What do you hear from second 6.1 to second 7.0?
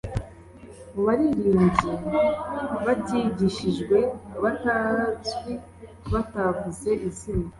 batavuze